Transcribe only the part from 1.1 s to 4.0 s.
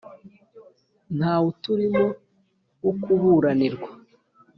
nta wuturimo wo kuburanirwa,